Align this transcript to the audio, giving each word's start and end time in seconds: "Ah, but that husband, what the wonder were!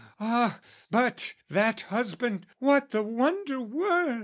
"Ah, 0.19 0.59
but 0.89 1.35
that 1.47 1.81
husband, 1.81 2.47
what 2.57 2.89
the 2.89 3.03
wonder 3.03 3.61
were! 3.61 4.19